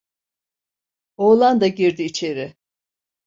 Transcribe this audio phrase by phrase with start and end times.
[1.17, 2.55] Oğlan da girdi içeri…